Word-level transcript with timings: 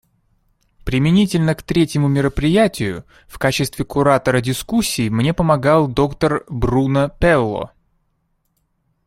Применительно 0.83 1.53
к 1.53 1.61
третьему 1.61 2.07
мероприятию 2.07 3.05
в 3.27 3.37
качестве 3.37 3.85
куратора 3.85 4.41
дискуссий 4.41 5.11
мне 5.11 5.31
помогал 5.31 5.87
д-р 5.87 6.43
Бруно 6.49 7.09
Пелло. 7.19 7.71